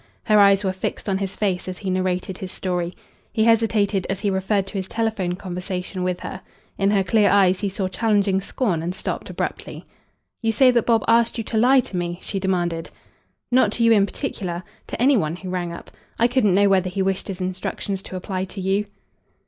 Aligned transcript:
Her 0.23 0.39
eyes 0.39 0.63
were 0.63 0.73
fixed 0.73 1.07
on 1.07 1.19
his 1.19 1.35
face 1.37 1.67
as 1.67 1.77
he 1.77 1.91
narrated 1.91 2.39
his 2.39 2.51
story. 2.51 2.95
He 3.31 3.43
hesitated 3.43 4.07
as 4.09 4.19
he 4.21 4.31
referred 4.31 4.65
to 4.65 4.73
his 4.73 4.87
telephone 4.87 5.35
conversation 5.35 6.03
with 6.03 6.21
her. 6.21 6.41
In 6.79 6.89
her 6.89 7.03
clear 7.03 7.29
eyes 7.29 7.59
he 7.59 7.69
saw 7.69 7.87
challenging 7.87 8.41
scorn 8.41 8.81
and 8.81 8.95
stopped 8.95 9.29
abruptly. 9.29 9.85
"You 10.41 10.53
say 10.53 10.71
that 10.71 10.87
Bob 10.87 11.05
asked 11.07 11.37
you 11.37 11.43
to 11.43 11.57
lie 11.59 11.81
to 11.81 11.95
me?" 11.95 12.17
she 12.23 12.39
demanded. 12.39 12.89
"Not 13.51 13.71
to 13.73 13.83
you 13.83 13.91
in 13.91 14.07
particular. 14.07 14.63
To 14.87 14.99
any 14.99 15.17
one 15.17 15.35
who 15.35 15.51
rang 15.51 15.71
up. 15.71 15.91
I 16.17 16.27
couldn't 16.27 16.55
know 16.55 16.67
whether 16.67 16.89
he 16.89 17.03
wished 17.03 17.27
his 17.27 17.39
instructions 17.39 18.01
to 18.01 18.15
apply 18.15 18.45
to 18.45 18.59
you." 18.59 18.85